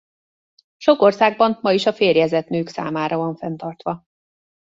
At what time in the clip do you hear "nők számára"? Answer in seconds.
2.47-3.17